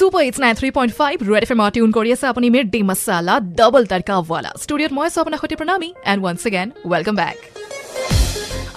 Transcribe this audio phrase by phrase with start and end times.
[0.00, 2.80] Super hits nine three point five Red FM tune tune কৰি আছে আপুনি মিৰ ডি
[2.90, 7.36] মচালা ডাবল টাৰ্কাৱালা ষ্টুডিঅ'ত মই আছোঁ আপোনাৰ সৈতে Pranami and once again welcome back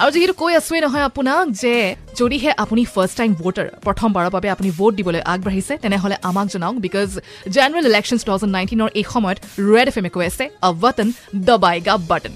[0.01, 1.74] আৰু যিহেতু কৈ আছোৱেই নহয় আপোনাক যে
[2.20, 7.10] যদিহে আপুনি ফাৰ্ষ্ট টাইম ভোটাৰ প্ৰথমবাৰৰ বাবে আপুনি ভোট দিবলৈ আগবাঢ়িছে তেনেহ'লে আমাক জনাওক because
[7.55, 9.37] general election two thousand নাইণ্টিনৰ এই সময়ত
[9.69, 11.10] ৰেড এফ এমে কৈ আছে আ বটন
[11.49, 12.33] দবাইগা বাটন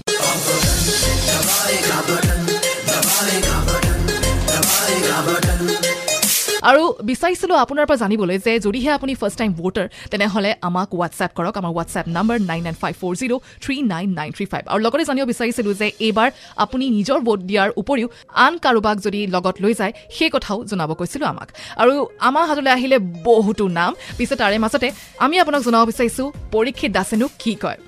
[6.68, 11.54] আৰু বিচাৰিছিলোঁ আপোনাৰ পৰা জানিবলৈ যে যদিহে আপুনি ফাৰ্ষ্ট টাইম ভোটাৰ তেনেহ'লে আমাক হোৱাটছএপ কৰক।
[11.60, 15.04] আমাৰ WhatsApp number nine nine five four zero' three nine nine three five আৰু লগতে
[15.08, 16.28] জানিব বিচাৰিছিলোঁ যে এইবাৰ
[16.64, 18.08] আপুনি নিজৰ ভোট দিয়াৰ উপৰিও
[18.44, 21.48] আন কাৰোবাক যদি লগত লৈ যায় সেই কথাও জনাব কৈছিলোঁ আমাক।
[21.82, 21.94] আৰু
[22.28, 24.88] আমাৰ হাতলৈ আহিলে বহুতো নাম। পিছে তাৰে মাজতে
[25.24, 27.78] আমি আপোনাক জনাব বিচাৰিছোঁ পৰীক্ষিত দাসেনো কি কয়?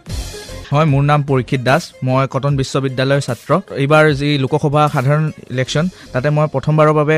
[0.70, 3.50] হয় মোৰ নাম পৰীক্ষিত দাস। মই কটন বিশ্ববিদ্যালয়ৰ ছাত্ৰ।
[3.82, 7.16] এইবাৰ যি লোকসভা সাধাৰণ ইলেকশ্যন তাতে মই প্ৰথমবাৰৰ বাবে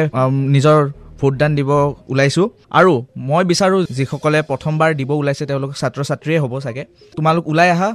[0.57, 0.80] নিজৰ
[1.23, 1.71] ভোটদান দিব
[2.12, 2.47] ওলাইছোঁ।
[2.79, 2.93] আৰু
[3.29, 6.85] মই বিচাৰোঁ যিসকলে প্ৰথমবাৰ দিব ওলাইছে তেওঁলোক ছাত্ৰ ছাত্ৰীয়ে হ'ব চাগে।
[7.16, 7.91] তোমালোক ওলাই আহা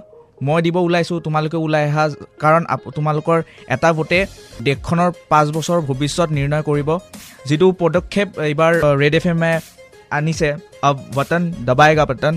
[0.46, 2.04] মই দিব ওলাইছোঁ তোমালোকে ওলাই আহা
[2.44, 2.62] কাৰণ
[2.98, 3.38] তোমালোকৰ
[3.76, 4.20] এটা ভোটে
[4.66, 6.90] দেশখনৰ পাঁচ বছৰ ভৱিষ্যত নিৰ্ণয় কৰিব।
[7.48, 9.52] যিটো পদক্ষেপ এইবাৰ ৰেড এফ এমে
[10.18, 10.50] আনিছে
[10.88, 12.36] অব বটন দবাইগা বটন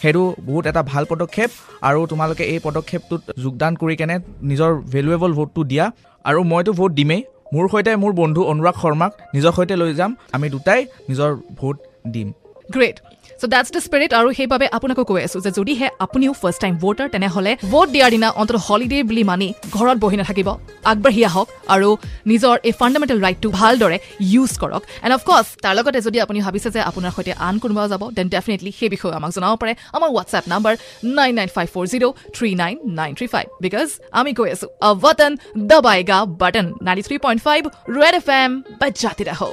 [0.00, 1.50] সেইটো বহুত এটা ভাল পদক্ষেপ।
[1.88, 4.16] আৰু তোমালোকে এই পদক্ষেপটোত যোগদান কৰি কেনে
[4.50, 5.86] নিজৰ ভেলুৱেবল ভোটটো দিয়া।
[6.24, 7.22] আৰু মইতো ভোট দিমেই।
[7.54, 11.76] মোৰ সৈতে মোৰ বন্ধু অনুৰাগ শৰ্মাক নিজৰ সৈতে লৈ যাম। আমি দুটাই নিজৰ ভোট
[12.14, 12.28] দিম।
[12.74, 12.96] Great
[13.40, 17.08] so' that's the spirit আৰু সেইবাবে আপোনাকো কৈ আছোঁ যে যদিহে আপুনিও ফাৰ্ষ্ট টাইম ভোটাৰ
[17.14, 20.48] তেনেহ'লে ভোট দিয়াৰ দিনা অন্ততঃ হলিডে বুলি মানি ঘৰত বহি নাথাকিব।
[20.90, 21.88] আগবাঢ়ি আহক আৰু
[22.30, 23.98] নিজৰ এই ফাণ্ডামেণ্টেল ৰাইটটো ভালদৰে
[24.32, 28.02] ইউজ কৰক। এণ্ড অফক'ৰ্ছ তাৰ লগতে যদি আপুনি ভাবিছে যে আপোনাৰ সৈতে আন কোনোবা যাব
[28.16, 30.74] দেন ডেফিনেটলি সেই বিষয়ে আমাক জনাব পাৰে। আমাৰ WhatsApp number
[31.18, 33.86] nine nine five four zero' three nine nine three five because
[34.18, 35.32] আমি কৈ আছোঁ অ button
[35.72, 37.60] দবাইগা button ninety three point five
[37.98, 39.50] red F M বাজাতে ৰাহো